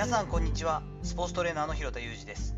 [0.00, 0.82] 皆さんこんにちは。
[1.02, 2.56] スポーツトレーナーの広田裕二です。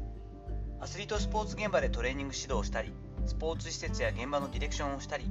[0.79, 2.93] アスリートスポーツ現場でトレーニング指導をしたり
[3.27, 5.25] スポーツ施設や現場のディレクションをしたり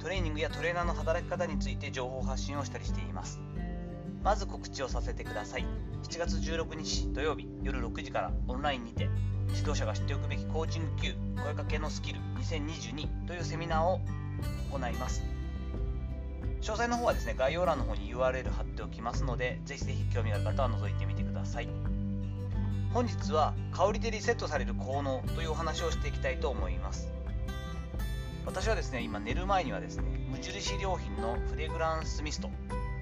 [0.00, 3.38] トレーニングやトレーナーの働き方について情報発信をしたりしています。
[4.24, 5.66] まず告知をさせてください。
[6.04, 9.10] 7月16日土曜日夜6時からオンラインにて
[9.54, 14.00] 指導者が知っておくべきコーチング級声かけのスキル2022というセミナーを
[14.72, 15.37] 行います。
[16.60, 21.68] 詳細の方はですね概要欄の方に URL 貼っておきますのでぜひぜひ興味がある方は覗いてみてください。
[22.92, 27.10] 本日は香りでリセットされる効能というお話をしていきたいと思います。
[28.46, 32.48] 私はですね今寝る前にはですね無印良品のフレグランスミスト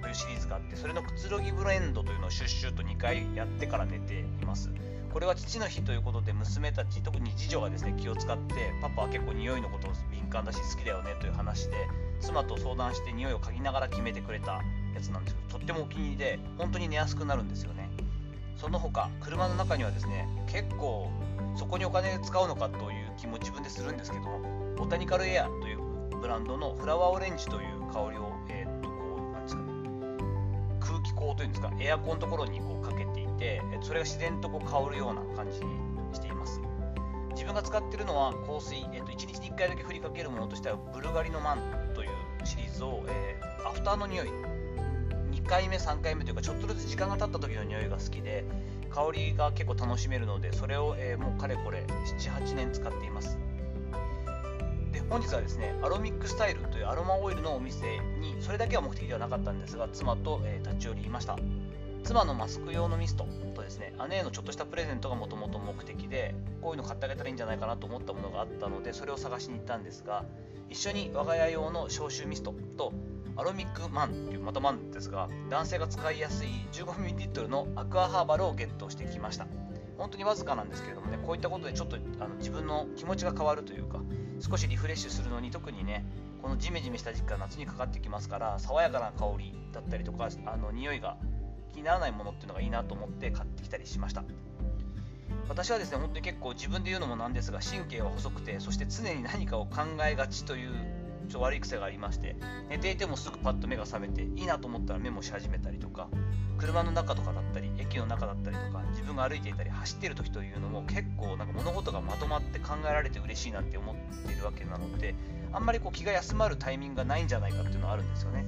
[0.01, 4.69] というシリーズがあってそれのくつろぎブレンドというのをシュッシュと2回やってから寝ています。
[5.13, 9.93] これは父の日ということで娘たち特に次女がですね気を使ってパパは結構匂いのことを
[10.27, 11.75] 感だし好きだよねという話で
[12.19, 14.61] 妻と相談して匂いを嗅ぎながら決めてくれた
[14.93, 17.89] やつなんですけどとってもお気に入りで本当に寝やすくなるんですよね。
[18.57, 21.11] その他車の中にはですね結構
[21.55, 25.79] そこにお金使うのかという気も自分でするんですけどもボタニカルエアという
[26.19, 28.95] ブランドのフラワーオレンジという香りを、えー、っとこ
[29.29, 29.67] うなんですかね
[30.79, 35.65] 空気口というんですかエアコンのところにこうかけていてそれが自然とこう香るような感じに
[37.37, 42.09] 自分が使ってるのは香水、えー、と1日に1回だけ振りかけるものとしてはブルガリのマンという
[42.43, 44.27] シリーズを、えー、アフターの匂い。
[44.27, 48.43] 2回目3回目というかちょっとずつ時間が経った時の匂いが好きで
[48.89, 51.85] 香りが結構楽しめるのでそれを、えー、もうかれこれ
[52.19, 53.37] 78年使っています。
[54.91, 61.37] で本日はですねアロミックスタイルというアロマオイルのお店にそれだけは目的ではなかったんですが妻と、えー、立ち寄りました。
[62.03, 70.25] 妻のマスク用のミストとですね姉へのちょっとしたプレゼントがもともと目的でこういうの買ってあげたらいいんじゃないかなと思ったものがあったのでそれを探しに行ったんですが
[70.69, 72.93] 一緒に我が家用の消臭ミストと
[73.35, 79.47] アロミックマンというまたマンですが男性が使いやすい 15ml のアクアハーバルをゲットしてきました。
[79.97, 83.99] 本当にわずかなんですけれどもねこういったことでちょっとあの自分の気持ちが変わるというか
[84.39, 86.05] 少しリフレッシュするのに特にね
[86.41, 91.17] このジメジメした時期が夏にかかってきますから爽やかな香りだったりとかあの匂いが
[91.77, 94.23] にならないものっていうのがいいなと思って買ってきたりしました。
[95.49, 100.71] 私はですね本当に結構自分で言うのもなんですが神経が細くてそして常に何かを考えがちという
[101.29, 102.35] ちょ悪い癖がありまして
[102.69, 106.07] 寝ていてもすぐパッと目が覚めていいなと思ったらメモし始めたりとか
[106.57, 113.95] 車の中とかだったり駅の中だったりとか自分が歩いていたり走ってる時というのも結構なんか物事がまとまって考えられて嬉しいなって思っ
[114.25, 115.15] ているわけなので
[115.51, 118.45] あんまりこう気が休まるタイミングがないんじゃないかっていうのはあるんですよね。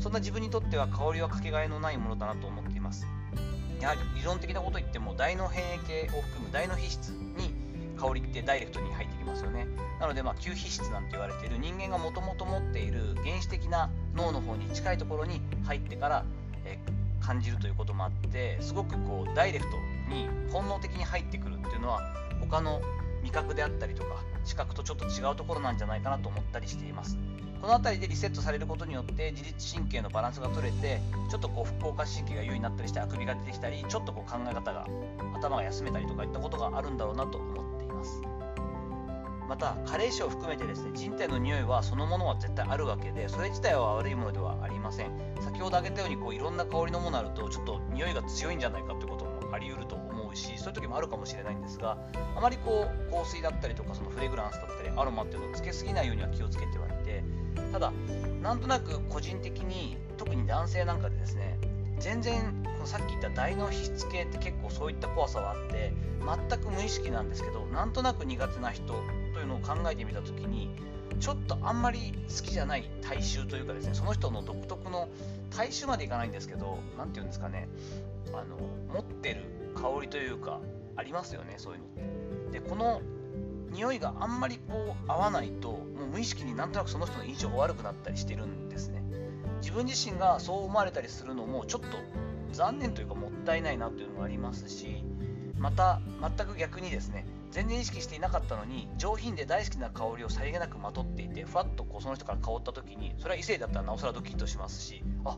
[0.00, 3.06] そんな自分にとっては香りはかけがえのないものだなと思っています。
[3.80, 7.54] やはり理論的なこと言っても大脳変異系を含む大脳皮質に
[7.98, 9.66] 香りってダイレクトに入ってきますよね。
[10.00, 16.24] なのでまあ吸皮質なんて言われている人間がもともと持っている原始的な脳の方に近いところに入ってから、
[16.64, 16.78] え、
[17.20, 19.76] 感じるということもあってすごくこうダイレクト
[20.08, 22.00] に本能的に入ってくるっていうのは
[22.40, 22.80] 他の
[23.22, 27.18] 味覚であったりとか視覚とちょっと違うところなんじゃないかなと思ったりしています。
[27.60, 31.00] この辺りでリセットされることによって自律神経のバランスが取れて
[31.30, 34.86] ちょっとこう副交感神経が優位になったりしてあくびが出てきたりちょっとこう考え方が
[35.34, 38.22] 頭が休めたりとかいったことがあるんだろうなと思っています。
[39.46, 45.10] また加齢臭を含めてですね人体の匂いはそのものは絶対あるわけでそれ自体は悪いものではありません。
[45.40, 51.98] 先ほど挙げたようにこういろんな香りのものあるとちょっと匂いが強いんじゃないかということもあり得ると思うしそういう時もあるかもしれないんですが
[52.36, 57.22] あまりこう香水だったりとかそのフレグランスだったりアロマっていうのをつけすぎないようには気をつけてはいて
[57.72, 57.92] ただ
[58.42, 61.58] なんとなく個人的に特に男性なんかでですね
[61.98, 65.92] 全然このさっき言った大脳皮質系って結構そういった怖さはあって
[66.48, 68.84] 全く無意識なんですけどなんとなく苦手な人
[69.34, 70.70] というのを考えてみた時に
[71.20, 75.08] ちょっとあんまり好きじゃない体臭というかですねその人の独特の
[75.50, 77.68] 体臭までいかないんですけど何て言うんですかね
[78.32, 78.56] あの
[78.94, 79.44] 持ってる
[79.80, 80.60] 香りというか
[80.96, 81.86] ありますよねそういうの。
[81.86, 81.88] っ
[82.52, 83.00] てでこの
[83.70, 89.02] 匂いがあんまりこう合わないともう無意識になんとなくその人の印象が悪くなったりしてるんですね。
[89.60, 91.88] 自分自身がそう思われたりするのもちょっと
[92.52, 95.04] 残念というかもったいないなというのがありますし
[95.58, 105.36] また全く逆にですね全然意識していなかったのに上品で大好きな香りをさりげなくまとっていてふわっとこうその人から香った時にそれは異性だったらなおさらドキッとしますしあ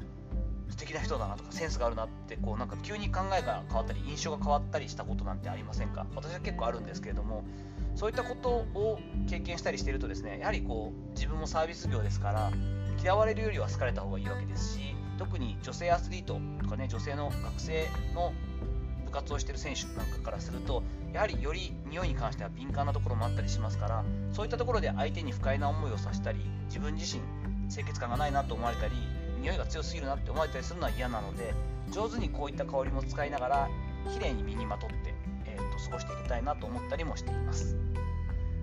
[0.72, 6.06] 素敵な人だなとかセンスがあるなってこうなんか急に考えが変わったり印象が変わったりしたことなんてありませんか？
[6.16, 7.44] 私は結構あるんですけれども
[7.94, 8.98] そういったことを
[9.28, 12.50] 経験したりしているとですねやはりこう自分もサービス業ですから
[13.02, 18.32] 嫌われるよりは好かれた方がいいわけですし特に女性アスリートとかね女性の学生の
[19.04, 20.82] 部活をしている選手なんかからすると
[21.12, 26.38] やはりより匂いに関しては敏感なところもあったりしますからそういったところで相手に不快な思いをさせたり
[26.68, 27.22] 自分自身
[27.70, 28.94] 清潔感がないなと思われたり
[29.42, 31.52] 匂いが強すぎるなって思われたりするのは嫌なので
[31.90, 33.68] 上手にこういった香りも使いながら
[34.14, 34.96] 綺麗に身にまとって、
[35.46, 37.76] えー、と過ごしていきたいなと思ったりもしています。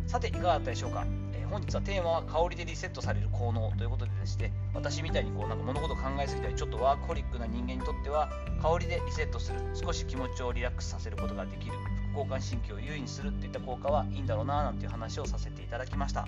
[0.09, 11.73] さていかがだったでしょうか、えー、本日はテーマは香りでリセットされる効能ということででして私みたいにこうなんか物事を考えすぎたりちょっとワークホリックな人間にとっては香りでリセットする少し気持ちをリラックスさせることができる
[12.19, 16.27] 交感神経を優位にするといった効果はいいんだろうななんていう話をさせていただきました。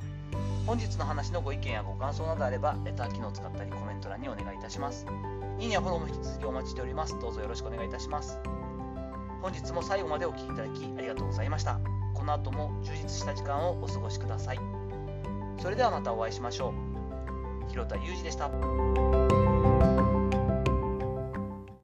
[0.66, 5.06] 本日の話のご意見やご感想などあればレター機能を使ったりコメント欄にお願いいたします。
[5.60, 7.20] いいねやフォローも引き続きお待ちしております。
[7.20, 8.40] どうぞよろしくお願いいたします。
[9.42, 11.80] 本日も最後までお聴きいただきありがとうございました。
[12.14, 14.60] この後も充実した時間をお過ごしください。
[15.58, 16.74] それではまたお会いしましょ
[17.68, 17.70] う。
[17.70, 19.81] 広田裕二でした。